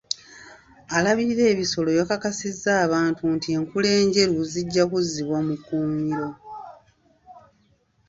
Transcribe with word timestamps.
Alabirira 0.97 1.43
ebisolo 1.53 1.89
yakakasizza 1.99 2.71
abantu 2.85 3.23
nti 3.35 3.47
enkula 3.57 3.89
enjeru 4.01 4.39
zijja 4.51 4.83
kuzzibwa 4.91 5.39
mu 5.47 5.55
kkuumiro. 5.57 6.29